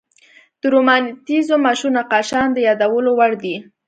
د 0.61 0.63
رومانتیزم 0.73 1.59
مشهور 1.67 1.91
نقاشان 1.99 2.47
د 2.53 2.57
یادولو 2.67 3.11
وړ 3.15 3.31
دي. 3.43 3.55